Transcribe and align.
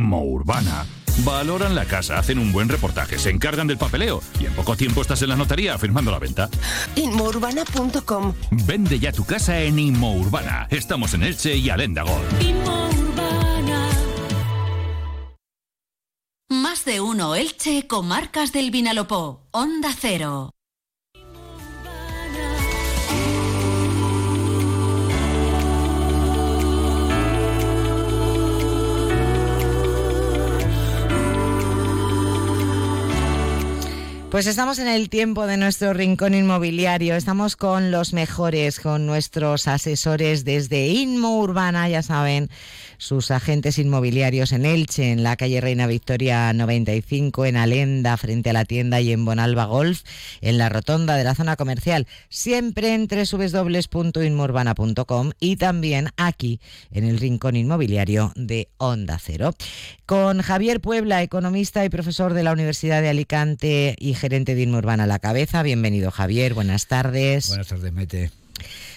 Urbana. 0.00 0.86
Valoran 1.18 1.74
la 1.74 1.84
casa, 1.84 2.18
hacen 2.18 2.38
un 2.38 2.52
buen 2.52 2.68
reportaje, 2.68 3.18
se 3.18 3.30
encargan 3.30 3.66
del 3.66 3.76
papeleo 3.76 4.22
y 4.40 4.46
en 4.46 4.54
poco 4.54 4.76
tiempo 4.76 5.02
estás 5.02 5.20
en 5.22 5.28
la 5.28 5.36
notaría 5.36 5.76
firmando 5.78 6.10
la 6.10 6.18
venta. 6.18 6.48
Inmourbana.com 6.96 8.32
Vende 8.66 8.98
ya 8.98 9.12
tu 9.12 9.24
casa 9.24 9.60
en 9.60 9.78
Inmourbana. 9.78 10.66
Estamos 10.70 11.12
en 11.14 11.24
Elche 11.24 11.56
y 11.56 11.68
Alendagol. 11.68 12.22
Más 16.48 16.84
de 16.84 17.00
uno 17.00 17.34
Elche, 17.34 17.86
comarcas 17.86 18.52
del 18.52 18.70
Vinalopó. 18.70 19.46
Onda 19.52 19.90
Cero. 19.98 20.50
Pues 34.32 34.46
estamos 34.46 34.78
en 34.78 34.88
el 34.88 35.10
tiempo 35.10 35.46
de 35.46 35.58
nuestro 35.58 35.92
rincón 35.92 36.32
inmobiliario. 36.32 37.16
Estamos 37.16 37.54
con 37.54 37.90
los 37.90 38.14
mejores, 38.14 38.80
con 38.80 39.04
nuestros 39.04 39.68
asesores 39.68 40.46
desde 40.46 40.88
Inmo 40.88 41.38
Urbana, 41.38 41.86
ya 41.90 42.02
saben, 42.02 42.48
sus 42.96 43.30
agentes 43.30 43.78
inmobiliarios 43.78 44.52
en 44.52 44.64
Elche, 44.64 45.10
en 45.10 45.22
la 45.22 45.36
calle 45.36 45.60
Reina 45.60 45.86
Victoria 45.86 46.50
95, 46.54 47.44
en 47.44 47.56
Alenda, 47.56 48.16
frente 48.16 48.48
a 48.48 48.54
la 48.54 48.64
tienda 48.64 49.02
y 49.02 49.12
en 49.12 49.26
Bonalba 49.26 49.66
Golf, 49.66 50.00
en 50.40 50.56
la 50.56 50.70
rotonda 50.70 51.16
de 51.16 51.24
la 51.24 51.34
zona 51.34 51.56
comercial, 51.56 52.06
siempre 52.30 52.94
en 52.94 53.08
www.inmourbana.com 53.08 55.32
y 55.40 55.56
también 55.56 56.08
aquí 56.16 56.58
en 56.90 57.04
el 57.04 57.18
rincón 57.18 57.56
inmobiliario 57.56 58.32
de 58.34 58.70
Onda 58.78 59.18
Cero. 59.20 59.50
Con 60.06 60.40
Javier 60.40 60.80
Puebla, 60.80 61.22
economista 61.22 61.84
y 61.84 61.90
profesor 61.90 62.32
de 62.32 62.44
la 62.44 62.52
Universidad 62.52 63.02
de 63.02 63.10
Alicante 63.10 63.94
y 63.98 64.14
gerente 64.22 64.54
de 64.54 64.62
Inmurbana 64.62 65.02
a 65.02 65.06
la 65.08 65.18
cabeza. 65.18 65.64
Bienvenido, 65.64 66.12
Javier. 66.12 66.54
Buenas 66.54 66.86
tardes. 66.86 67.48
Buenas 67.48 67.66
tardes, 67.66 67.92
Mete. 67.92 68.30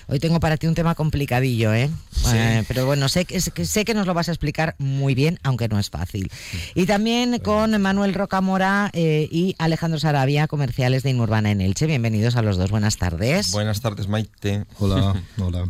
Hoy 0.08 0.20
tengo 0.20 0.40
para 0.40 0.58
ti 0.58 0.68
un 0.68 0.76
tema 0.76 0.94
complicadillo, 0.94 1.74
¿eh? 1.74 1.90
eh 2.34 2.64
pero 2.68 2.86
bueno, 2.86 3.10
sé 3.10 3.26
que, 3.26 3.40
sé 3.40 3.86
que 3.86 3.94
nos 3.96 4.06
lo 4.06 4.14
vas 4.14 4.30
a 4.30 4.32
explicar 4.32 4.76
muy 4.78 5.16
bien, 5.16 5.40
aunque 5.42 5.68
no 5.68 5.80
es 5.80 5.90
fácil. 5.90 6.32
Y 6.76 6.86
también 6.86 7.40
con 7.40 7.82
Manuel 7.82 8.14
Rocamora 8.14 8.92
eh, 8.94 9.28
y 9.32 9.56
Alejandro 9.58 10.00
Sarabia, 10.00 10.48
comerciales 10.48 11.02
de 11.02 11.10
Inmurbana 11.10 11.50
en 11.50 11.60
Elche. 11.60 11.88
Bienvenidos 11.88 12.36
a 12.36 12.44
los 12.44 12.58
dos. 12.58 12.70
Buenas 12.70 12.98
tardes. 12.98 13.52
Buenas 13.52 13.82
tardes, 13.82 14.08
Maite. 14.08 14.66
Hola, 14.78 15.24
hola. 15.40 15.68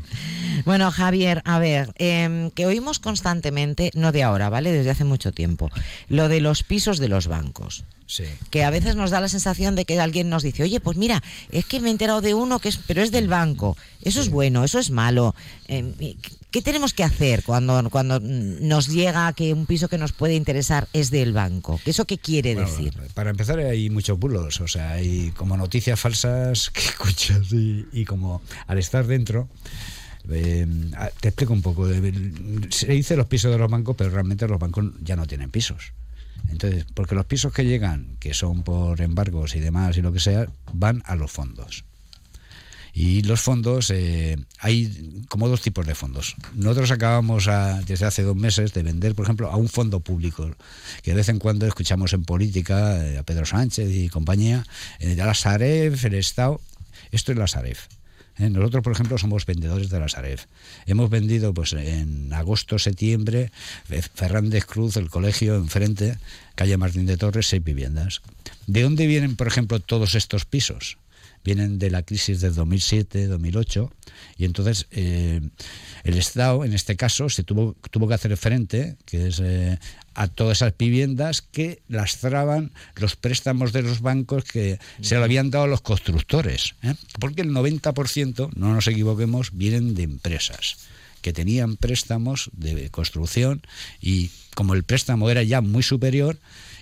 Bueno, 0.66 0.92
Javier, 0.92 1.42
a 1.46 1.58
ver, 1.60 1.94
em, 1.98 2.52
que 2.52 2.66
oímos 2.66 3.00
constantemente, 3.00 3.92
no 3.94 4.12
de 4.12 4.24
ahora, 4.24 4.50
¿vale? 4.50 4.74
Desde 4.74 4.90
hace 4.90 5.06
mucho 5.06 5.32
tiempo, 5.32 5.70
lo 6.10 6.28
de 6.28 6.42
los 6.42 6.64
pisos 6.64 7.00
de 7.00 7.08
los 7.08 7.28
bancos. 7.28 7.86
Que 8.52 8.64
a 8.64 8.70
veces 8.70 8.96
nos 8.96 9.10
da 9.10 9.20
la 9.20 9.28
sensación 9.28 9.76
de 9.76 9.86
que 9.86 10.00
alguien 10.00 10.30
nos 10.30 10.44
dice, 10.44 10.64
oye, 10.64 10.80
pues 10.80 10.96
mira, 10.96 11.24
es 11.52 11.66
que 11.66 11.80
me 11.80 11.88
he 11.88 11.92
enterado 11.92 12.22
de 12.22 12.36
uno 12.36 12.60
que 12.60 12.70
es, 12.70 12.78
pero 12.78 13.02
es 13.02 13.12
del 13.12 13.28
banco. 13.28 13.76
Eso 14.04 14.22
es 14.26 14.32
bueno, 14.32 14.64
eso 14.64 14.80
es 14.80 14.92
malo. 14.92 15.36
Em, 15.68 15.94
¿Qué 16.52 16.62
tenemos 16.62 16.94
que 16.94 17.04
hacer 17.04 17.44
cuando, 17.44 17.90
cuando 17.90 18.20
nos 18.20 18.88
llega 18.88 19.32
que 19.34 19.54
un 19.54 19.66
piso 19.66 19.88
que 19.88 19.98
nos 19.98 20.14
puede 20.14 20.36
interesar 20.36 20.88
es 20.94 21.12
del 21.12 21.34
banco? 21.34 21.80
¿Eso 21.86 22.06
qué 22.06 22.18
quiere 22.18 22.56
decir? 22.56 22.94
Para 23.14 23.30
empezar 23.30 23.60
hay 23.60 23.90
muchos 23.90 24.18
bulos, 24.18 24.62
o 24.62 24.68
sea, 24.68 24.92
hay 24.92 25.32
como 25.32 25.58
noticias 25.58 26.00
falsas 26.00 26.70
que 26.74 26.82
escuchas 26.82 27.48
y, 27.52 28.06
como 28.06 28.42
al 28.68 28.78
estar 28.78 29.06
dentro... 29.06 29.50
Em, 30.28 30.90
te 31.20 31.28
explico 31.28 31.54
un 31.54 31.62
poco. 31.62 31.88
Se 32.70 32.88
dice 32.88 33.16
los 33.16 33.28
pisos 33.28 33.52
de 33.52 33.60
los 33.60 33.70
bancos, 33.70 33.96
pero 33.96 34.10
realmente 34.10 34.48
los 34.48 34.58
bancos 34.58 34.86
ya 35.04 35.16
no 35.16 35.28
tienen 35.28 35.52
pisos. 35.52 35.94
Entonces, 36.50 36.86
porque 36.94 37.14
los 37.14 37.26
pisos 37.26 37.54
que 37.54 37.66
llegan, 37.66 38.16
que 38.20 38.34
son 38.34 38.64
por 38.64 39.02
embargos 39.02 39.56
y 39.56 39.60
demás 39.60 39.98
y 39.98 40.02
lo 40.02 40.12
que 40.12 40.20
sea, 40.20 40.48
van 40.74 41.04
a 41.06 41.16
los 41.16 41.32
fondos. 41.32 41.86
Y 42.98 43.24
los 43.24 43.42
fondos, 43.42 43.92
eh, 43.92 44.38
hay 44.60 45.26
como 45.28 45.50
dos 45.50 45.62
tipos 45.62 45.86
de 45.86 45.96
fondos. 45.96 46.36
Nosotros 46.54 46.92
acabamos 46.92 47.50
desde 47.86 48.06
hace 48.06 48.24
dos 48.24 48.38
meses 48.38 48.74
de 48.74 48.84
vender, 48.84 49.16
por 49.16 49.26
ejemplo, 49.26 49.52
a 49.52 49.58
un 49.58 49.68
fondo 49.68 50.00
público, 50.00 50.50
que 51.04 51.12
de 51.12 51.18
vez 51.18 51.28
en 51.28 51.38
cuando 51.38 51.68
escuchamos 51.68 52.14
en 52.14 52.24
política, 52.24 53.06
eh, 53.06 53.18
a 53.18 53.24
Pedro 53.24 53.46
Sánchez 53.46 53.92
y 53.92 54.08
compañía, 54.08 54.66
eh, 55.00 55.16
la 55.18 55.34
Saref, 55.34 56.06
el 56.06 56.14
Estado. 56.14 56.62
Esto 57.12 57.34
es 57.34 57.38
la 57.38 57.48
Saref. 57.48 57.88
¿eh? 58.38 58.50
Nosotros, 58.50 58.82
por 58.82 58.94
ejemplo, 58.94 59.18
somos 59.18 59.46
vendedores 59.46 59.90
de 59.90 60.00
la 60.00 60.10
Saref. 60.10 60.46
Hemos 60.86 61.10
vendido 61.10 61.54
pues 61.54 61.74
en 61.74 62.32
agosto, 62.34 62.80
septiembre, 62.80 63.52
eh, 63.90 64.02
Fernández 64.14 64.66
Cruz, 64.66 64.98
el 64.98 65.10
colegio 65.10 65.56
enfrente, 65.56 66.18
calle 66.56 66.78
Martín 66.78 67.06
de 67.06 67.18
Torres, 67.18 67.48
seis 67.48 67.64
viviendas. 67.64 68.22
¿De 68.68 68.84
dónde 68.84 69.08
vienen, 69.08 69.36
por 69.36 69.48
ejemplo, 69.48 69.80
todos 69.80 70.16
estos 70.16 70.46
pisos? 70.46 70.98
Vienen 71.46 71.80
de 71.80 71.90
la 71.90 72.04
crisis 72.04 72.42
del 72.42 72.54
2007-2008 72.56 73.90
y 74.38 74.46
entonces 74.46 74.88
eh, 74.92 75.40
el 76.04 76.18
Estado, 76.18 76.66
en 76.66 76.74
este 76.74 76.98
caso, 76.98 77.30
se 77.30 77.44
tuvo, 77.44 77.76
tuvo 77.92 78.08
que 78.08 78.16
hacer 78.16 78.36
frente, 78.36 78.98
que 79.06 79.28
es 79.28 79.42
a 80.16 80.28
todas 80.28 80.60
esas 80.60 80.74
viviendas 80.78 81.42
que 81.42 81.82
lastraban 81.88 82.72
los 82.96 83.16
préstamos 83.16 83.74
de 83.74 83.84
los 83.84 84.02
bancos 84.02 84.46
que 84.46 84.80
se 85.02 85.16
lo 85.16 85.24
habían 85.24 85.52
dado 85.52 85.66
a 85.66 85.68
los 85.68 85.82
constructores. 85.82 86.76
¿eh? 86.82 86.96
Porque 87.20 87.42
el 87.42 87.52
90%, 87.52 88.52
no 88.56 88.74
nos 88.74 88.88
equivoquemos, 88.88 89.52
vienen 89.54 89.94
de 89.94 90.04
empresas 90.04 90.78
que 91.22 91.34
tenían 91.34 91.76
préstamos 91.76 92.50
de 92.54 92.90
construcción 92.92 93.62
y 94.00 94.30
como 94.54 94.74
el 94.74 94.84
préstamo 94.84 95.30
era 95.30 95.44
ya 95.44 95.60
muy 95.60 95.84
superior, 95.84 96.38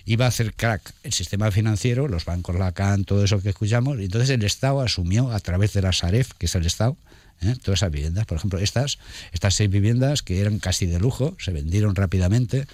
iba 0.06 0.24
a 0.24 0.28
hacer 0.28 0.54
crack 0.54 0.94
el 1.02 1.12
sistema 1.12 1.50
financiero, 1.50 2.08
los 2.08 2.24
bancos 2.24 2.56
Lacan, 2.56 3.04
todo 3.04 3.24
eso 3.24 3.40
que 3.40 3.50
escuchamos, 3.50 3.98
y 4.00 4.04
entonces 4.04 4.30
el 4.30 4.44
Estado 4.44 4.80
asumió 4.80 5.30
a 5.32 5.40
través 5.40 5.72
de 5.72 5.82
la 5.82 5.92
Saref, 5.92 6.32
que 6.38 6.46
es 6.46 6.54
el 6.54 6.66
Estado, 6.66 6.96
¿eh? 7.42 7.54
todas 7.62 7.80
esas 7.80 7.90
viviendas. 7.90 8.26
Por 8.26 8.38
ejemplo, 8.38 8.58
estas, 8.58 8.98
estas 9.32 9.54
seis 9.54 9.70
viviendas 9.70 10.22
que 10.22 10.40
eran 10.40 10.58
casi 10.58 10.86
de 10.86 10.98
lujo, 10.98 11.36
se 11.38 11.52
vendieron 11.52 11.94
rápidamente, 11.94 12.66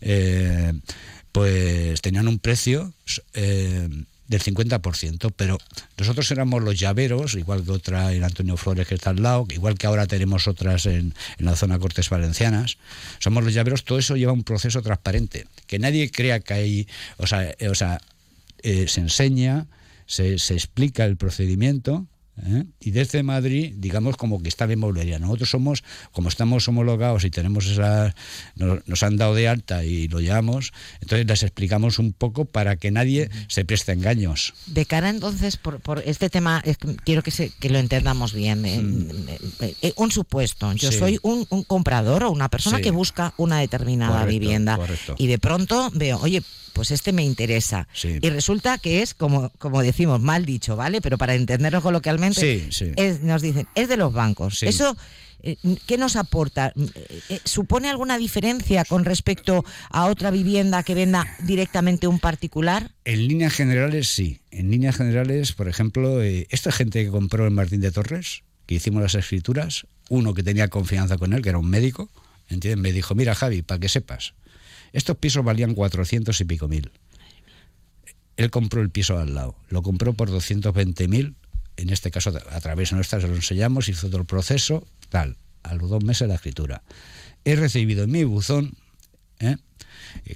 eh, 0.00 0.72
pues 1.32 2.00
tenían 2.00 2.28
un 2.28 2.38
precio 2.38 2.92
eh, 3.34 3.88
del 4.28 4.42
50%, 4.42 5.32
pero 5.34 5.58
nosotros 5.96 6.30
éramos 6.30 6.62
los 6.62 6.78
llaveros, 6.78 7.34
igual 7.34 7.64
que 7.64 7.72
otra 7.72 8.12
en 8.12 8.22
Antonio 8.22 8.56
Flores 8.56 8.86
que 8.86 8.94
está 8.94 9.10
al 9.10 9.22
lado, 9.22 9.46
igual 9.50 9.76
que 9.76 9.86
ahora 9.86 10.06
tenemos 10.06 10.46
otras 10.46 10.86
en, 10.86 11.14
la 11.38 11.56
zona 11.56 11.78
Cortes 11.78 12.10
Valencianas, 12.10 12.76
somos 13.18 13.42
los 13.42 13.54
llaveros, 13.54 13.84
todo 13.84 13.98
eso 13.98 14.16
lleva 14.16 14.32
un 14.32 14.44
proceso 14.44 14.82
transparente, 14.82 15.46
que 15.66 15.78
nadie 15.78 16.10
crea 16.10 16.40
que 16.40 16.54
hay, 16.54 16.88
o 17.16 17.26
sea, 17.26 17.54
o 17.68 17.74
sea 17.74 18.00
se 18.62 19.00
enseña, 19.00 19.66
se, 20.06 20.38
se 20.38 20.54
explica 20.54 21.04
el 21.04 21.16
procedimiento, 21.16 22.06
¿eh? 22.46 22.64
Y 22.80 22.90
desde 22.90 23.22
Madrid, 23.22 23.74
digamos 23.76 24.16
como 24.16 24.42
que 24.42 24.48
está 24.48 24.66
de 24.66 24.74
inmobiliaria. 24.74 25.18
Nosotros 25.18 25.50
somos, 25.50 25.84
como 26.12 26.28
estamos 26.28 26.66
homologados 26.68 27.24
y 27.24 27.30
tenemos 27.30 27.66
esa, 27.66 28.14
nos, 28.56 29.02
han 29.02 29.16
dado 29.16 29.34
de 29.34 29.48
alta 29.48 29.84
y 29.84 30.08
lo 30.08 30.20
llevamos, 30.20 30.72
entonces 31.00 31.26
les 31.26 31.42
explicamos 31.42 31.98
un 31.98 32.12
poco 32.12 32.44
para 32.44 32.76
que 32.76 32.90
nadie 32.90 33.30
se 33.48 33.64
preste 33.64 33.92
engaños. 33.92 34.54
De 34.66 34.86
cara 34.86 35.10
entonces, 35.10 35.56
por, 35.56 35.80
por 35.80 36.02
este 36.06 36.30
tema, 36.30 36.62
quiero 37.04 37.22
que, 37.22 37.30
se, 37.30 37.50
que 37.50 37.70
lo 37.70 37.78
entendamos 37.78 38.32
bien. 38.32 38.64
Eh, 38.64 39.76
eh, 39.82 39.92
un 39.96 40.10
supuesto, 40.10 40.72
yo 40.72 40.92
soy 40.92 41.18
un, 41.22 41.44
comprador 41.64 42.24
o 42.24 42.30
una 42.30 42.48
persona 42.48 42.80
que 42.80 42.90
busca 42.90 43.34
una 43.36 43.60
determinada 43.60 44.24
vivienda 44.24 44.78
y 45.16 45.26
de 45.26 45.38
pronto 45.38 45.90
veo, 45.94 46.18
oye, 46.20 46.42
pues 46.78 46.92
este 46.92 47.12
me 47.12 47.24
interesa. 47.24 47.88
Y 48.04 48.30
resulta 48.30 48.78
que 48.78 49.02
es, 49.02 49.12
como, 49.12 49.50
como 49.58 49.82
decimos, 49.82 50.20
mal 50.20 50.44
dicho, 50.44 50.76
¿vale? 50.76 51.00
Pero 51.00 51.18
para 51.18 51.34
entenderlo 51.34 51.82
coloquialmente, 51.82 52.27
nos 53.22 53.42
dicen, 53.42 53.68
es 53.74 53.88
de 53.88 53.96
los 53.96 54.12
bancos. 54.12 54.62
Eso, 54.62 54.96
eh, 55.42 55.56
¿qué 55.86 55.98
nos 55.98 56.16
aporta? 56.16 56.72
Eh, 56.76 57.20
eh, 57.28 57.40
¿Supone 57.44 57.88
alguna 57.88 58.18
diferencia 58.18 58.84
con 58.84 59.04
respecto 59.04 59.64
a 59.90 60.06
otra 60.06 60.30
vivienda 60.30 60.82
que 60.82 60.94
venda 60.94 61.26
directamente 61.44 62.06
un 62.08 62.18
particular? 62.18 62.92
En 63.04 63.28
líneas 63.28 63.52
generales, 63.52 64.08
sí. 64.08 64.40
En 64.50 64.70
líneas 64.70 64.96
generales, 64.96 65.52
por 65.52 65.68
ejemplo, 65.68 66.22
esta 66.22 66.72
gente 66.72 67.04
que 67.04 67.10
compró 67.10 67.46
en 67.46 67.54
Martín 67.54 67.80
de 67.80 67.92
Torres, 67.92 68.42
que 68.66 68.74
hicimos 68.74 69.02
las 69.02 69.14
escrituras, 69.14 69.86
uno 70.08 70.34
que 70.34 70.42
tenía 70.42 70.68
confianza 70.68 71.16
con 71.16 71.32
él, 71.32 71.42
que 71.42 71.50
era 71.50 71.58
un 71.58 71.70
médico, 71.70 72.10
¿entiendes? 72.48 72.82
Me 72.82 72.92
dijo, 72.92 73.14
mira 73.14 73.34
Javi, 73.34 73.62
para 73.62 73.78
que 73.78 73.88
sepas, 73.88 74.34
estos 74.92 75.16
pisos 75.16 75.44
valían 75.44 75.74
400 75.74 76.40
y 76.40 76.44
pico 76.44 76.68
mil. 76.68 76.90
Él 78.36 78.50
compró 78.50 78.82
el 78.82 78.90
piso 78.90 79.18
al 79.18 79.34
lado, 79.34 79.56
lo 79.68 79.82
compró 79.82 80.12
por 80.12 80.30
220 80.30 81.08
mil, 81.08 81.34
en 81.78 81.90
este 81.90 82.10
caso 82.10 82.30
a 82.50 82.60
través 82.60 82.92
nuestra 82.92 83.20
se 83.20 83.28
lo 83.28 83.36
enseñamos, 83.36 83.88
hizo 83.88 84.08
todo 84.08 84.20
el 84.20 84.26
proceso, 84.26 84.86
tal, 85.08 85.36
a 85.62 85.74
los 85.74 85.88
dos 85.88 86.04
meses 86.04 86.28
la 86.28 86.34
escritura. 86.34 86.82
He 87.44 87.54
recibido 87.56 88.04
en 88.04 88.10
mi 88.10 88.24
buzón 88.24 88.74
¿eh? 89.38 89.56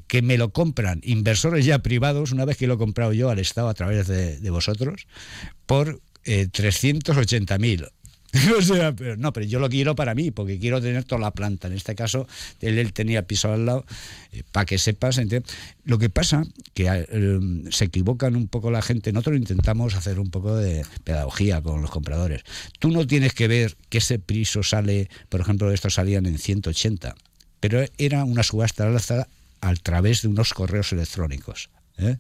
que 0.06 0.22
me 0.22 0.38
lo 0.38 0.52
compran 0.52 1.00
inversores 1.02 1.66
ya 1.66 1.80
privados, 1.80 2.32
una 2.32 2.44
vez 2.44 2.56
que 2.56 2.66
lo 2.66 2.74
he 2.74 2.78
comprado 2.78 3.12
yo 3.12 3.28
al 3.28 3.40
Estado 3.40 3.68
a 3.68 3.74
través 3.74 4.06
de, 4.06 4.50
vosotros, 4.50 5.06
por 5.66 6.00
eh, 6.24 6.46
380 6.46 7.58
mil 7.58 7.88
no, 9.19 9.32
pero 9.32 9.46
yo 9.46 9.58
lo 9.58 9.69
quiero 9.69 9.94
para 9.94 10.14
mí, 10.14 10.31
porque 10.31 10.58
quiero 10.58 10.81
tener 10.81 11.05
toda 11.05 11.20
la 11.20 11.31
planta. 11.32 11.69
En 11.69 11.75
este 11.75 11.94
caso, 11.94 12.26
él, 12.61 12.93
tenía 12.93 13.26
piso 13.26 13.52
al 13.52 13.67
lado, 13.67 13.84
eh, 14.32 14.43
para 14.52 14.64
que 14.64 14.79
sepas. 14.79 15.20
Lo 15.84 15.99
que 15.99 16.08
pasa 16.08 16.44
que 16.73 16.87
eh, 16.88 17.40
se 17.70 17.84
equivocan 17.84 18.37
un 18.37 18.49
poco 18.49 18.70
la 18.70 18.81
gente. 18.81 19.12
Nosotros 19.12 19.37
intentamos 19.37 19.94
hacer 19.94 20.19
un 20.19 20.31
poco 20.31 20.56
de 20.56 20.84
pedagogía 21.05 21.61
con 21.61 21.82
los 21.82 21.90
compradores. 21.90 22.43
Tú 22.79 22.90
no 22.90 23.06
tienes 23.06 23.34
que 23.34 23.49
ver 23.49 23.76
que 23.90 23.99
ese 23.99 24.19
piso 24.19 24.62
sale, 24.62 25.11
por 25.29 25.40
ejemplo, 25.40 25.70
estos 25.70 25.94
salían 25.94 26.25
en 26.25 26.38
180, 26.38 27.14
pero 27.61 27.84
era 27.99 28.25
una 28.25 28.43
subasta 28.43 28.87
alza 28.87 29.29
a 29.61 29.75
través 29.75 30.23
de 30.23 30.29
unos 30.29 30.55
correos 30.55 30.93
electrónicos. 30.93 31.69
¿eh? 31.99 32.17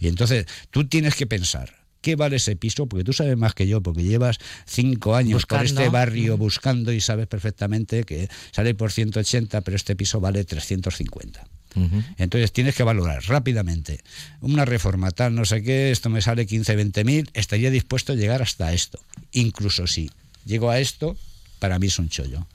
Y 0.00 0.08
entonces 0.08 0.46
tú 0.70 0.88
tienes 0.88 1.14
que 1.14 1.26
pensar 1.26 1.81
qué 2.02 2.16
vale 2.16 2.36
ese 2.36 2.56
piso, 2.56 2.86
porque 2.86 3.04
tú 3.04 3.14
sabes 3.14 3.38
más 3.38 3.54
que 3.54 3.66
yo, 3.66 3.80
porque 3.80 4.02
llevas 4.02 4.38
cinco 4.66 5.14
años 5.16 5.46
por 5.46 5.64
este 5.64 5.88
barrio 5.88 6.36
buscando 6.36 6.92
y 6.92 7.00
sabes 7.00 7.26
perfectamente 7.28 8.04
que 8.04 8.28
sale 8.50 8.74
por 8.74 8.92
180, 8.92 9.62
pero 9.62 9.76
este 9.76 9.96
piso 9.96 10.20
vale 10.20 10.44
350. 10.44 11.46
Entonces 12.18 12.52
tienes 12.52 12.74
que 12.74 12.82
valorar 12.82 13.22
rápidamente 13.28 14.00
una 14.42 14.66
reforma 14.66 15.10
tal, 15.10 15.34
no 15.34 15.46
sé 15.46 15.62
qué, 15.62 15.90
esto 15.90 16.10
me 16.10 16.20
sale 16.20 16.44
15, 16.44 16.76
20 16.76 17.04
mil, 17.04 17.30
estaría 17.32 17.70
dispuesto 17.70 18.12
a 18.12 18.16
llegar 18.16 18.42
hasta 18.42 18.74
esto. 18.74 19.00
Incluso 19.32 19.86
si 19.86 20.10
llego 20.44 20.68
a 20.68 20.80
esto, 20.80 21.16
para 21.60 21.78
mí 21.78 21.86
es 21.86 21.98
un 21.98 22.10
chollo. 22.10 22.46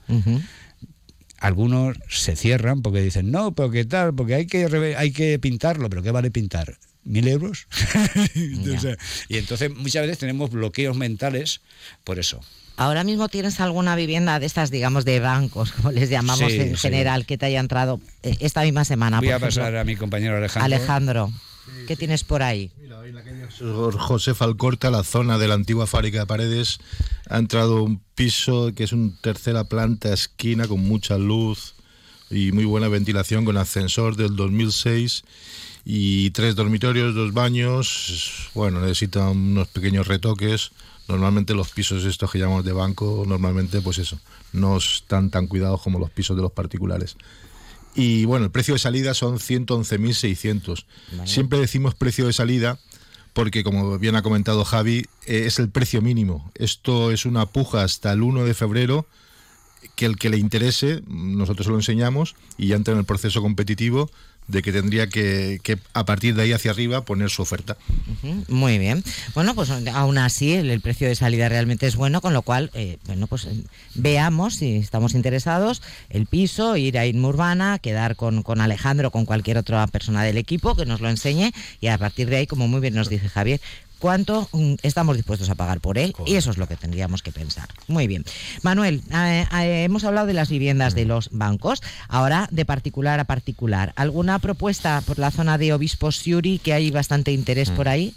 Algunos 1.38 1.96
se 2.08 2.36
cierran 2.36 2.82
porque 2.82 3.00
dicen, 3.00 3.30
no, 3.32 3.54
pero 3.54 3.70
qué 3.70 3.84
tal, 3.84 4.14
porque 4.14 4.34
hay 4.34 4.46
que, 4.46 4.94
hay 4.96 5.10
que 5.10 5.38
pintarlo, 5.38 5.88
pero 5.88 6.02
¿qué 6.02 6.10
vale 6.12 6.30
pintar? 6.30 6.78
Mil 7.08 7.26
euros. 7.26 7.66
y 9.28 9.36
entonces 9.36 9.74
muchas 9.74 10.02
veces 10.02 10.18
tenemos 10.18 10.50
bloqueos 10.50 10.96
mentales 10.96 11.62
por 12.04 12.18
eso. 12.18 12.40
Ahora 12.76 13.02
mismo 13.02 13.28
tienes 13.28 13.58
alguna 13.58 13.96
vivienda 13.96 14.38
de 14.38 14.46
estas, 14.46 14.70
digamos, 14.70 15.04
de 15.04 15.18
bancos, 15.18 15.72
como 15.76 15.90
les 15.90 16.10
llamamos 16.10 16.52
en 16.52 16.76
general, 16.76 17.26
que 17.26 17.36
te 17.36 17.46
haya 17.46 17.58
entrado 17.58 18.00
eh, 18.22 18.36
esta 18.40 18.62
misma 18.62 18.84
semana. 18.84 19.18
Voy 19.18 19.30
a 19.30 19.40
pasar 19.40 19.76
a 19.76 19.84
mi 19.84 19.96
compañero 19.96 20.36
Alejandro. 20.36 20.64
Alejandro, 20.64 21.32
¿qué 21.88 21.96
tienes 21.96 22.22
por 22.22 22.42
ahí? 22.42 22.70
Mira, 22.80 23.04
en 23.04 23.14
la 23.16 23.24
calle 23.24 23.48
José 23.98 24.34
Falcorta, 24.34 24.90
la 24.90 25.02
zona 25.02 25.38
de 25.38 25.48
la 25.48 25.54
antigua 25.54 25.88
fábrica 25.88 26.20
de 26.20 26.26
paredes, 26.26 26.78
ha 27.28 27.38
entrado 27.38 27.82
un 27.82 28.00
piso 28.14 28.72
que 28.74 28.84
es 28.84 28.92
una 28.92 29.12
tercera 29.22 29.64
planta, 29.64 30.12
esquina, 30.12 30.68
con 30.68 30.80
mucha 30.80 31.18
luz 31.18 31.74
y 32.30 32.52
muy 32.52 32.64
buena 32.64 32.88
ventilación, 32.88 33.44
con 33.44 33.56
ascensor 33.56 34.14
del 34.16 34.36
2006 34.36 35.24
y 35.90 36.32
tres 36.32 36.54
dormitorios, 36.54 37.14
dos 37.14 37.32
baños. 37.32 38.50
Bueno, 38.52 38.78
necesitan 38.78 39.28
unos 39.28 39.68
pequeños 39.68 40.06
retoques. 40.06 40.70
Normalmente 41.08 41.54
los 41.54 41.70
pisos 41.70 42.04
estos 42.04 42.30
que 42.30 42.38
llamamos 42.38 42.66
de 42.66 42.74
banco, 42.74 43.24
normalmente 43.26 43.80
pues 43.80 43.96
eso, 43.96 44.20
no 44.52 44.76
están 44.76 45.30
tan 45.30 45.46
cuidados 45.46 45.80
como 45.80 45.98
los 45.98 46.10
pisos 46.10 46.36
de 46.36 46.42
los 46.42 46.52
particulares. 46.52 47.16
Y 47.94 48.26
bueno, 48.26 48.44
el 48.44 48.50
precio 48.50 48.74
de 48.74 48.80
salida 48.80 49.14
son 49.14 49.38
111.600. 49.38 50.84
Siempre 51.24 51.58
decimos 51.58 51.94
precio 51.94 52.26
de 52.26 52.34
salida 52.34 52.78
porque 53.32 53.64
como 53.64 53.98
bien 53.98 54.14
ha 54.14 54.20
comentado 54.20 54.66
Javi, 54.66 55.06
eh, 55.24 55.44
es 55.46 55.58
el 55.58 55.70
precio 55.70 56.02
mínimo. 56.02 56.52
Esto 56.54 57.12
es 57.12 57.24
una 57.24 57.46
puja 57.46 57.82
hasta 57.82 58.12
el 58.12 58.22
1 58.22 58.44
de 58.44 58.52
febrero 58.52 59.06
que 59.94 60.06
el 60.06 60.16
que 60.16 60.30
le 60.30 60.38
interese, 60.38 61.02
nosotros 61.08 61.66
lo 61.66 61.76
enseñamos 61.76 62.36
y 62.56 62.68
ya 62.68 62.76
entra 62.76 62.92
en 62.92 63.00
el 63.00 63.04
proceso 63.04 63.42
competitivo 63.42 64.10
de 64.48 64.62
que 64.62 64.72
tendría 64.72 65.08
que, 65.08 65.60
a 65.92 66.04
partir 66.06 66.34
de 66.34 66.42
ahí 66.42 66.52
hacia 66.52 66.70
arriba 66.70 67.04
poner 67.04 67.30
su 67.30 67.42
oferta. 67.42 67.76
muy 68.48 68.78
bien. 68.78 69.04
Bueno, 69.34 69.54
pues 69.54 69.70
aún 69.70 70.18
así 70.18 70.54
el, 70.54 70.80
precio 70.80 71.06
de 71.06 71.14
salida 71.14 71.48
realmente 71.48 71.86
es 71.86 71.96
bueno, 71.96 72.20
con 72.20 72.32
lo 72.32 72.42
cual, 72.42 72.70
eh, 72.72 72.96
bueno, 73.06 73.26
pues 73.26 73.44
eh, 73.44 73.62
veamos 73.94 74.56
si 74.56 74.76
estamos 74.76 75.14
interesados 75.14 75.82
el 76.08 76.26
piso, 76.26 76.76
ir 76.76 76.98
a 76.98 77.06
Inmurbana, 77.06 77.28
Urbana, 77.28 77.78
quedar 77.78 78.16
con, 78.16 78.42
con 78.42 78.62
Alejandro, 78.62 79.10
con 79.10 79.26
cualquier 79.26 79.58
otra 79.58 79.86
persona 79.86 80.24
del 80.24 80.38
equipo 80.38 80.74
que 80.74 80.86
nos 80.86 81.02
lo 81.02 81.10
enseñe 81.10 81.52
y 81.80 81.88
a 81.88 81.98
partir 81.98 82.30
de 82.30 82.36
ahí, 82.36 82.46
como 82.46 82.66
muy 82.68 82.80
bien 82.80 82.94
nos 82.94 83.10
dice 83.10 83.28
Javier, 83.28 83.60
cuánto 83.98 84.48
mm, 84.52 84.74
estamos 84.82 85.16
dispuestos 85.16 85.50
a 85.50 85.54
pagar 85.54 85.80
por 85.80 85.98
él 85.98 86.14
y 86.26 86.36
eso 86.36 86.50
es 86.50 86.58
lo 86.58 86.66
que 86.66 86.76
tendríamos 86.76 87.22
que 87.22 87.32
pensar. 87.32 87.68
Muy 87.86 88.06
bien. 88.06 88.24
Manuel, 88.62 89.02
eh, 89.12 89.46
eh, 89.52 89.84
hemos 89.84 90.04
hablado 90.04 90.26
de 90.26 90.34
las 90.34 90.48
viviendas 90.48 90.94
de 90.94 91.04
los 91.04 91.30
bancos, 91.32 91.82
ahora 92.08 92.48
de 92.50 92.64
particular 92.64 93.20
a 93.20 93.24
particular. 93.24 93.92
¿Alguna 93.96 94.38
propuesta 94.38 95.02
por 95.06 95.18
la 95.18 95.30
zona 95.30 95.58
de 95.58 95.72
Obispo 95.72 96.12
Siuri 96.12 96.58
que 96.58 96.72
hay 96.72 96.90
bastante 96.90 97.32
interés 97.32 97.70
por 97.70 97.86
mm. 97.86 97.90
ahí? 97.90 98.14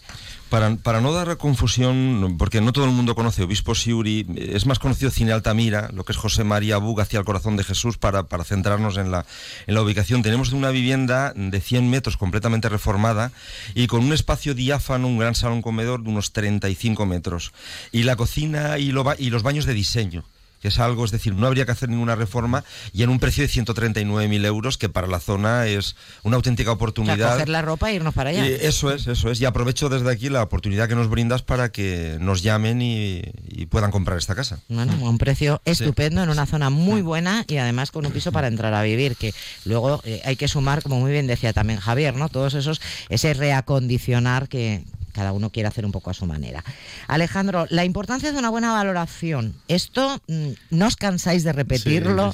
Para, 0.51 1.00
no 1.00 1.13
dar 1.13 1.38
confusión, 1.38 2.36
porque 2.38 2.59
no 2.59 2.74
todo 2.74 2.83
el 2.83 2.92
mundo 2.92 3.15
conoce 3.15 3.44
Obispo 3.44 3.74
Siuri, 3.74 4.27
es 4.36 4.65
más 4.65 4.80
conocido 4.80 5.09
Cine 5.09 5.31
Altamira, 5.31 5.89
lo 5.94 6.03
que 6.03 6.12
es 6.12 6.18
José 6.18 6.44
María 6.44 6.75
Bug 6.75 7.00
hacia 7.00 7.19
el 7.19 7.25
corazón 7.25 7.56
de 7.56 7.63
Jesús, 7.63 7.98
para, 7.98 8.24
para 8.24 8.44
centrarnos 8.44 8.98
en 8.98 9.12
la, 9.12 9.25
en 9.65 9.75
la 9.75 9.81
ubicación. 9.81 10.24
Tenemos 10.24 10.51
una 10.51 10.71
vivienda 10.71 11.31
de 11.38 11.62
100 11.62 11.89
metros 11.89 12.18
completamente 12.18 12.68
reformada 12.68 13.31
y 13.75 13.88
con 13.88 14.03
un 14.03 14.12
espacio 14.12 14.53
diáfano, 14.53 15.07
un 15.07 15.19
gran 15.19 15.36
salón 15.36 15.62
comedor 15.62 16.03
de 16.03 16.09
unos 16.09 16.33
35 16.33 17.06
metros. 17.06 17.54
Y 17.94 18.04
la 18.04 18.18
cocina 18.18 18.77
y, 18.77 18.89
y 19.19 19.30
los 19.30 19.44
baños 19.44 19.65
de 19.65 19.74
diseño 19.74 20.25
que 20.62 20.68
es 20.68 20.80
algo, 20.80 21.04
es 21.06 21.12
decir, 21.12 21.34
no 21.36 21.48
habría 21.48 21.66
que 21.66 21.72
hacer 21.72 21.90
ninguna 21.90 22.16
reforma 22.16 22.63
y 22.94 23.04
en 23.04 23.10
un 23.10 23.19
precio 23.19 23.44
de 23.44 23.50
139.000 23.50 24.46
euros, 24.46 24.78
que 24.78 24.90
para 24.90 25.08
la 25.08 25.19
zona 25.19 25.68
es 25.68 25.96
una 26.24 26.36
auténtica 26.36 26.72
oportunidad. 26.72 27.34
coger 27.34 27.50
la 27.50 27.62
ropa 27.62 27.92
e 27.92 27.96
irnos 27.96 28.13
para 28.13 28.30
allá. 28.30 28.46
eso 28.48 28.92
es, 28.92 29.08
eso 29.08 29.31
es. 29.31 29.42
Y 29.42 29.46
aprovecho 29.46 29.90
desde 29.90 30.12
aquí 30.12 30.30
la 30.30 30.44
oportunidad 30.44 30.88
que 30.88 30.96
nos 30.96 31.10
brindas 31.10 31.42
para 31.42 31.72
que 31.72 32.18
nos 32.19 32.44
llamen 32.44 32.81
y, 32.81 33.22
puedan 33.69 33.92
comprar 33.92 34.18
esta 34.18 34.36
casa. 34.36 34.60
Bueno, 34.68 34.94
un 35.02 35.18
precio 35.18 35.62
estupendo 35.66 36.22
en 36.22 36.30
una 36.30 36.46
zona 36.46 36.69
muy 36.69 37.02
buena 37.02 37.46
y 37.48 37.57
además 37.57 37.92
con 37.92 38.06
un 38.06 38.12
piso 38.12 38.31
para 38.31 38.48
entrar 38.48 38.74
a 38.74 38.84
vivir, 38.84 39.16
que 39.16 39.34
luego 39.66 40.02
eh, 40.04 40.22
hay 40.25 40.36
que 40.36 40.48
sumar, 40.48 40.84
como 40.84 41.00
muy 41.00 41.12
bien 41.12 41.25
decía 41.25 41.54
también 41.54 41.80
Javier, 41.80 42.16
¿no? 42.16 42.28
Todos 42.28 42.54
esos, 42.54 42.81
ese 43.10 43.34
reacondicionar 43.34 44.50
que, 44.50 44.84
cada 45.12 45.31
uno 45.34 45.50
quiere 45.50 45.68
hacer 45.68 45.86
un 45.86 45.92
poco 45.92 46.10
a 46.10 46.13
su 46.13 46.25
manera. 46.25 46.63
Alejandro, 47.08 47.66
la 47.69 47.86
importancia 47.86 48.31
de 48.31 48.38
una 48.38 48.50
buena 48.50 48.74
valoración. 48.74 49.56
Esto 49.68 50.22
mm, 50.28 50.50
no 50.72 50.88
os 50.88 50.96
cansáis 50.96 51.44
de 51.44 51.54
repetirlo, 51.54 52.34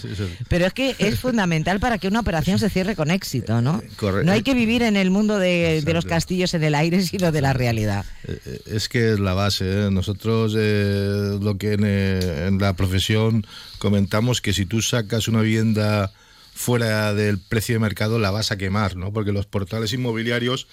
pero 0.49 0.65
es 0.65 0.73
que 0.73 0.95
es 0.99 1.19
fundamental 1.19 1.79
para 1.79 1.97
que 1.97 2.07
una 2.07 2.19
operación 2.19 2.59
se 2.59 2.69
cierre 2.69 2.95
con 2.95 3.11
éxito, 3.11 3.61
¿no? 3.61 3.81
No 4.23 4.31
hay 4.31 4.43
que 4.43 4.53
vivir 4.53 4.83
en 4.83 4.95
el 4.95 5.11
mundo 5.11 5.39
de, 5.39 5.83
los 5.85 6.05
castillos 6.05 6.53
en 6.53 6.63
el 6.63 6.75
aire, 6.75 7.01
sino 7.05 7.31
de 7.31 7.41
la 7.41 7.53
realidad. 7.53 8.05
Eh, 8.27 8.39
eh, 8.45 8.61
es 8.67 8.89
que 8.89 9.13
es 9.13 9.19
la 9.19 9.33
base. 9.33 9.65
¿eh? 9.65 9.89
Nosotros 9.91 10.53
lo 10.53 11.57
que 11.57 11.73
en, 11.73 12.57
la 12.59 12.73
profesión 12.73 13.45
comentamos 13.79 14.41
que 14.41 14.53
si 14.53 14.65
tú 14.65 14.81
sacas 14.81 15.27
una 15.27 15.41
vivienda 15.41 16.11
fuera 16.53 17.13
del 17.13 17.37
precio 17.39 17.75
de 17.75 17.79
mercado 17.79 18.17
la 18.17 18.31
vas 18.31 18.51
a 18.51 18.57
quemar, 18.57 18.95
¿no? 18.95 19.13
Porque 19.13 19.31
los 19.31 19.45
portales 19.45 19.93
inmobiliarios 19.93 20.67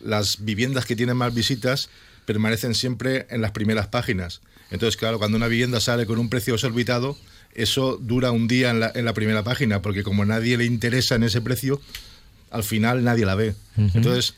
las 0.00 0.44
viviendas 0.44 0.86
que 0.86 0.96
tienen 0.96 1.16
más 1.16 1.34
visitas 1.34 1.88
permanecen 2.26 2.74
siempre 2.74 3.26
en 3.30 3.40
las 3.40 3.52
primeras 3.52 3.88
páginas. 3.88 4.40
Entonces, 4.70 4.96
claro, 4.96 5.18
cuando 5.18 5.36
una 5.36 5.48
vivienda 5.48 5.80
sale 5.80 6.06
con 6.06 6.18
un 6.18 6.28
precio 6.28 6.54
desorbitado, 6.54 7.16
eso 7.54 7.98
dura 8.00 8.30
un 8.30 8.46
día 8.46 8.70
en 8.70 8.80
la, 8.80 8.92
en 8.94 9.04
la 9.04 9.14
primera 9.14 9.42
página, 9.42 9.82
porque 9.82 10.02
como 10.02 10.24
nadie 10.24 10.56
le 10.56 10.64
interesa 10.64 11.16
en 11.16 11.24
ese 11.24 11.40
precio, 11.40 11.80
al 12.50 12.62
final 12.62 13.02
nadie 13.02 13.26
la 13.26 13.34
ve. 13.34 13.54
Entonces, 13.76 14.34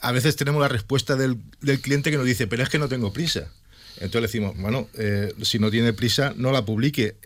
a 0.00 0.12
veces 0.12 0.36
tenemos 0.36 0.60
la 0.60 0.68
respuesta 0.68 1.16
del, 1.16 1.38
del 1.60 1.80
cliente 1.80 2.10
que 2.10 2.18
nos 2.18 2.26
dice, 2.26 2.46
pero 2.46 2.62
es 2.62 2.68
que 2.68 2.78
no 2.78 2.88
tengo 2.88 3.12
prisa. 3.12 3.48
Entonces 3.96 4.20
le 4.20 4.26
decimos, 4.26 4.56
bueno, 4.58 4.88
eh, 4.94 5.32
si 5.42 5.58
no 5.58 5.70
tiene 5.70 5.92
prisa, 5.92 6.34
no 6.36 6.52
la 6.52 6.64
publique 6.64 7.16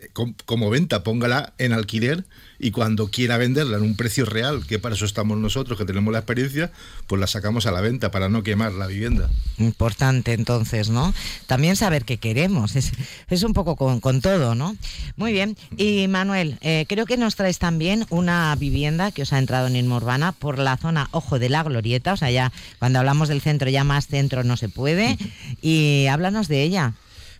como 0.45 0.69
venta, 0.69 1.03
póngala 1.03 1.53
en 1.57 1.73
alquiler 1.73 2.23
y 2.63 2.69
cuando 2.69 3.09
quiera 3.09 3.37
venderla 3.37 3.77
en 3.77 3.83
un 3.83 3.95
precio 3.95 4.23
real, 4.23 4.65
que 4.67 4.77
para 4.77 4.93
eso 4.93 5.05
estamos 5.05 5.35
nosotros, 5.39 5.79
que 5.79 5.85
tenemos 5.85 6.13
la 6.13 6.19
experiencia, 6.19 6.71
pues 7.07 7.19
la 7.19 7.25
sacamos 7.25 7.65
a 7.65 7.71
la 7.71 7.81
venta 7.81 8.11
para 8.11 8.29
no 8.29 8.43
quemar 8.43 8.73
la 8.73 8.85
vivienda. 8.85 9.29
Importante 9.57 10.33
entonces, 10.33 10.89
¿no? 10.89 11.11
También 11.47 11.75
saber 11.75 12.05
qué 12.05 12.17
queremos, 12.17 12.75
es, 12.75 12.91
es 13.29 13.41
un 13.41 13.53
poco 13.53 13.75
con, 13.75 14.21
todo, 14.21 14.53
¿no? 14.53 14.75
Muy 15.15 15.33
bien. 15.33 15.57
Y 15.75 16.07
Manuel, 16.07 16.59
eh, 16.61 16.85
creo 16.87 17.07
que 17.07 17.17
nos 17.17 17.35
traes 17.35 17.57
también 17.57 18.05
una 18.09 18.55
vivienda 18.55 19.11
que 19.11 19.23
os 19.23 19.33
ha 19.33 19.39
entrado 19.39 19.65
en 19.65 19.75
Inmo 19.75 19.95
Urbana 19.95 20.31
por 20.31 20.59
la 20.59 20.77
zona 20.77 21.09
Ojo 21.11 21.39
de 21.39 21.49
la 21.49 21.63
Glorieta, 21.63 22.13
o 22.13 22.17
sea, 22.17 22.29
ya 22.29 22.51
cuando 22.77 22.99
hablamos 22.99 23.27
del 23.27 23.41
centro, 23.41 23.71
ya 23.71 23.83
más 23.83 24.05
centro 24.05 24.43
no 24.43 24.55
se 24.55 24.69
puede. 24.69 25.17
Y 25.61 26.07
háblanos 26.07 26.47
de 26.47 26.63
ella. 26.63 26.93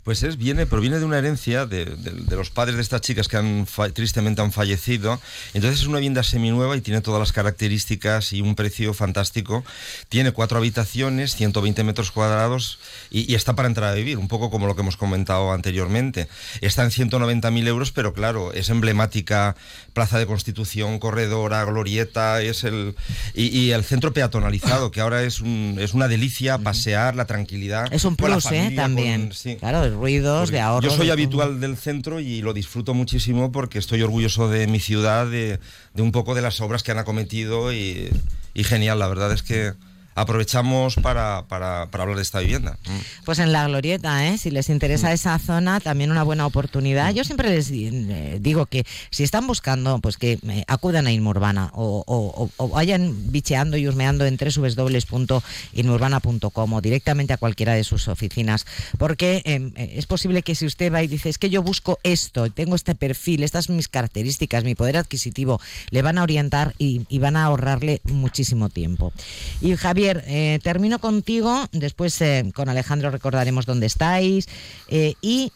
Pues 0.04 0.24
es, 0.24 0.38
viene, 0.38 0.66
proviene 0.66 0.98
de 0.98 1.06
una 1.06 1.20
herencia 1.20 1.68
de, 1.68 1.86
los 2.30 2.50
padres 2.50 2.76
de 2.76 2.82
estas 2.82 3.02
chicas 3.02 3.28
que 3.28 3.38
han 3.38 3.68
tristemente 3.94 4.42
han 4.42 4.52
fallecido. 4.52 5.20
Entonces 5.54 5.82
es 5.82 5.88
una 5.88 5.98
vivienda 5.98 6.24
seminueva 6.24 6.76
y 6.76 6.82
tiene 6.82 7.02
todas 7.02 7.20
las 7.20 7.32
características 7.32 8.34
y 8.34 8.42
un 8.42 8.56
precio 8.56 8.94
fantástico. 8.96 9.64
Tiene 10.10 10.32
cuatro 10.32 10.58
habitaciones, 10.58 11.36
120 11.36 11.84
metros 11.84 12.12
cuadrados 12.12 12.80
y, 13.12 13.36
está 13.36 13.56
para 13.56 13.68
entrar 13.68 13.92
a 13.92 13.94
vivir, 13.94 14.18
un 14.18 14.28
poco 14.28 14.50
como 14.50 14.66
lo 14.66 14.76
que 14.76 14.82
hemos 14.82 14.98
comentado 14.98 15.52
anteriormente. 15.52 16.28
Está 16.62 16.84
en 16.84 16.90
190.000 16.90 17.68
euros, 17.68 17.92
pero 17.92 18.14
claro, 18.14 18.54
es 18.54 18.70
emblemática 18.70 19.56
Plaza 19.94 20.18
de 20.18 20.26
Constitución, 20.26 21.00
corredora, 21.00 21.64
glorieta, 21.66 22.42
es 22.42 22.64
el 22.64 22.96
y, 23.34 23.72
el 23.72 23.84
centro 23.84 24.14
peatonalizado, 24.14 24.92
que 24.92 25.02
ahora 25.02 25.24
es, 25.24 25.42
un, 25.42 25.78
es 25.80 25.94
una 25.94 26.08
delicia 26.08 26.58
pasear, 26.58 27.16
la 27.16 27.26
tranquilidad. 27.26 27.94
Es 27.94 28.06
un 28.06 28.16
plus, 28.16 28.46
¿eh? 28.52 28.74
También. 28.76 29.32
Claro, 29.60 29.91
ruidos, 29.94 30.52
de 30.52 30.60
ahorro. 30.60 30.88
Yo 30.88 30.96
soy 30.96 31.10
habitual 31.10 31.60
del 31.60 31.78
centro 31.78 32.20
y 32.20 32.42
lo 32.42 32.54
disfruto 32.54 32.94
muchísimo 32.94 33.52
porque 33.52 33.80
estoy 33.80 34.02
orgulloso 34.02 34.50
de 34.50 34.68
mi 34.68 34.80
ciudad, 34.80 35.28
de, 35.28 35.60
un 35.96 36.12
poco 36.12 36.36
de 36.36 36.42
las 36.42 36.62
obras 36.62 36.84
que 36.84 36.92
han 36.92 37.00
acometido 37.00 37.74
y 37.74 38.10
genial, 38.56 39.00
la 39.00 39.08
verdad 39.08 39.32
es 39.32 39.44
que 39.44 39.74
aprovechamos 40.16 40.96
para, 40.96 41.46
para, 41.48 41.88
para, 41.90 42.04
hablar 42.04 42.18
de 42.18 42.24
esta 42.24 42.40
vivienda. 42.40 42.78
Mm. 42.86 43.24
Pues 43.26 43.40
en 43.40 43.52
la 43.52 43.68
glorieta, 43.68 44.28
¿eh? 44.28 44.38
si 44.38 44.52
les 44.52 44.70
interesa 44.70 45.10
mm. 45.10 45.14
esa 45.14 45.40
zona, 45.40 45.80
también 45.80 46.12
una 46.12 46.22
buena 46.24 46.46
oportunidad. 46.46 47.12
Yo 47.14 47.24
siempre 47.24 47.50
les 47.50 47.72
eh, 47.72 48.38
digo 48.42 48.66
que 48.66 48.86
si 49.10 49.24
están 49.24 49.48
buscando, 49.48 50.00
pues 50.00 50.18
que 50.18 50.38
eh, 50.48 50.66
acudan 50.68 51.08
a 51.08 51.12
Inmurbana 51.12 51.72
o, 51.74 52.04
o, 52.06 52.50
o, 52.58 52.70
vayan 52.70 53.32
bicheando 53.32 53.78
y 53.78 53.88
husmeando 53.88 54.26
en 54.26 54.38
www.inmurbana.com 54.38 56.74
o 56.74 56.82
directamente 56.82 57.32
a 57.34 57.38
cualquiera 57.38 57.74
de 57.74 57.84
sus 57.84 58.08
oficinas, 58.08 58.66
porque 58.98 59.42
em, 59.46 59.72
es 59.76 60.06
posible 60.06 60.44
que 60.44 60.54
si 60.56 60.66
usted 60.66 60.94
va 60.94 61.04
y 61.04 61.08
dice, 61.08 61.30
es 61.30 61.38
que 61.38 61.50
yo 61.50 61.64
busco 61.64 62.00
esto, 62.04 62.50
tengo 62.52 62.76
este 62.76 62.96
perfil, 62.96 63.44
estas 63.44 63.66
son 63.66 63.78
mis 63.78 63.88
características, 63.88 64.64
mi 64.64 64.76
poder 64.76 64.98
adquisitivo, 64.98 65.62
le 65.90 66.02
van 66.02 66.18
a 66.18 66.24
orientar 66.24 66.74
y, 66.78 67.06
y 67.10 67.20
van 67.20 67.38
a 67.38 67.46
ahorrarle 67.46 68.02
muchísimo 68.06 68.70
tiempo. 68.70 69.14
Y 69.62 69.76
Javier, 69.76 70.01
Javier, 70.02 70.24
eh, 70.26 70.60
termino 70.64 70.98
contigo, 70.98 71.68
después 71.72 72.20
eh, 72.22 72.52
con 72.56 72.70
Alejandro 72.70 73.12
recordaremos 73.12 73.68
dónde 73.68 73.86
estáis 73.86 74.48
eh, 74.88 75.14
y 75.22 75.52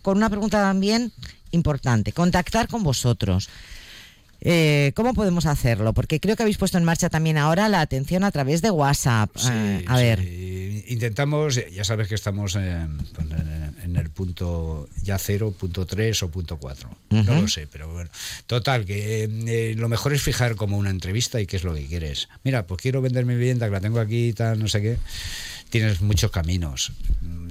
con 0.00 0.16
una 0.16 0.30
pregunta 0.30 0.58
también 0.58 1.12
importante, 1.50 2.12
contactar 2.12 2.68
con 2.68 2.82
vosotros. 2.82 3.50
¿Cómo 4.94 5.12
podemos 5.12 5.44
hacerlo? 5.44 5.92
Porque 5.92 6.18
creo 6.18 6.34
que 6.34 6.42
habéis 6.44 6.56
puesto 6.56 6.78
en 6.78 6.84
marcha 6.84 7.10
también 7.10 7.36
ahora 7.36 7.68
la 7.68 7.82
atención 7.82 8.24
a 8.24 8.30
través 8.30 8.62
de 8.62 8.70
WhatsApp. 8.70 9.28
a 9.86 9.96
ver. 9.96 10.18
Intentamos, 10.90 11.54
ya 11.70 11.84
sabes 11.84 12.08
que 12.08 12.16
estamos 12.16 12.56
en, 12.56 12.98
el 13.94 14.10
punto 14.10 14.88
ya 15.04 15.18
cero, 15.18 15.54
punto 15.56 15.86
tres 15.86 16.20
o 16.24 16.32
punto 16.32 16.56
cuatro. 16.56 16.90
No 17.10 17.42
lo 17.42 17.46
sé, 17.46 17.68
pero 17.68 17.92
bueno. 17.92 18.10
Total, 18.48 18.84
que 18.84 19.74
lo 19.78 19.88
mejor 19.88 20.14
es 20.14 20.20
fijar 20.20 20.56
como 20.56 20.76
una 20.76 20.90
entrevista 20.90 21.40
y 21.40 21.46
qué 21.46 21.58
es 21.58 21.62
lo 21.62 21.74
que 21.74 21.86
quieres. 21.86 22.28
Mira, 22.42 22.66
pues 22.66 22.82
quiero 22.82 23.00
vender 23.02 23.24
mi 23.24 23.34
vivienda, 23.34 23.66
que 23.66 23.72
la 23.72 23.80
tengo 23.80 24.00
aquí, 24.00 24.32
tal, 24.32 24.58
no 24.58 24.66
sé 24.66 24.82
qué. 24.82 24.96
Tienes 25.68 26.00
muchos 26.00 26.32
caminos. 26.32 26.90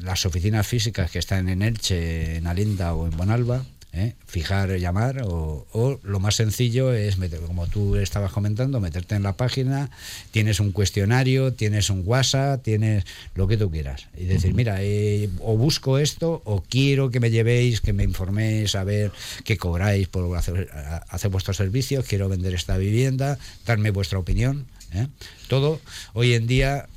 Las 0.03 0.25
oficinas 0.25 0.67
físicas 0.67 1.09
que 1.09 1.19
están 1.19 1.47
en 1.47 1.61
Elche, 1.61 2.35
en 2.35 2.45
Alinda 2.45 2.93
o 2.93 3.07
en 3.07 3.15
Bonalba, 3.15 3.63
¿eh? 3.93 4.13
fijar, 4.25 4.77
llamar, 4.77 5.23
o, 5.23 5.99
lo 6.03 6.19
más 6.19 6.35
sencillo 6.35 6.93
es, 6.93 7.17
meter, 7.17 7.39
como 7.41 7.67
tú 7.67 7.95
estabas 7.95 8.31
comentando, 8.31 8.79
meterte 8.79 9.15
en 9.15 9.23
la 9.23 9.33
página, 9.33 9.89
tienes 10.31 10.59
un 10.59 10.71
cuestionario, 10.71 11.53
tienes 11.53 11.89
un 11.89 12.03
WhatsApp, 12.05 12.63
tienes 12.63 13.05
lo 13.35 13.47
que 13.47 13.57
tú 13.57 13.71
quieras. 13.71 14.07
Y 14.17 14.25
decir, 14.25 14.53
mira, 14.53 14.77
eh, 14.81 15.29
o 15.39 15.57
busco 15.57 15.97
esto, 15.97 16.41
o 16.45 16.61
quiero 16.61 17.09
que 17.09 17.19
me 17.19 17.31
llevéis, 17.31 17.81
que 17.81 17.93
me 17.93 18.03
informéis, 18.03 18.75
a 18.75 18.83
ver 18.83 19.11
qué 19.43 19.57
cobráis 19.57 20.07
por 20.07 20.35
hacer, 20.37 20.69
hacer 21.09 21.31
vuestros 21.31 21.57
servicios, 21.57 22.05
quiero 22.05 22.29
vender 22.29 22.53
esta 22.53 22.77
vivienda, 22.77 23.37
darme 23.65 23.91
vuestra 23.91 24.19
opinión. 24.19 24.67
¿eh? 24.93 25.07
Todo 25.47 25.79
hoy 26.13 26.33
en 26.33 26.47
día 26.47 26.87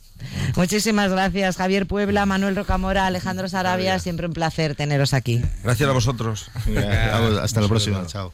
Muchísimas 0.57 1.11
gracias, 1.11 1.57
Javier 1.57 1.87
Puebla, 1.87 2.27
Manuel 2.27 2.57
Rocamora, 2.57 3.07
Alejandro 3.07 3.49
Sarabia. 3.49 3.99
Siempre 3.99 4.27
un 4.27 4.33
placer 4.33 4.75
teneros 4.75 5.13
aquí. 5.13 5.43
Gracias 5.63 5.89
a 5.89 5.93
vosotros. 5.93 6.51
hasta 7.43 7.61
la 7.61 7.69
próxima. 7.69 8.07
Chao. 8.07 8.33